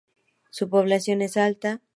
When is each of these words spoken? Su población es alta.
Su 0.49 0.67
población 0.67 1.21
es 1.21 1.37
alta. 1.37 1.79